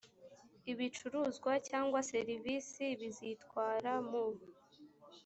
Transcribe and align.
ibicuruzwa 0.71 1.51
cyangwa 1.69 1.99
serivisi 2.11 2.85
bizitwara 2.99 3.93
mu 4.09 4.25